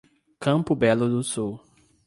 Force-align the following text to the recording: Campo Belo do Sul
Campo 0.39 0.73
Belo 0.75 1.07
do 1.07 1.21
Sul 1.23 1.59